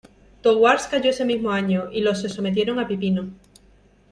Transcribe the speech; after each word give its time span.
Thouars 0.41 0.87
cayó 0.89 1.11
ese 1.11 1.25
mismo 1.25 1.51
año, 1.51 1.89
y 1.91 2.01
los 2.01 2.21
se 2.21 2.27
sometieron 2.29 2.79
a 2.79 2.87
Pipino. 2.87 3.29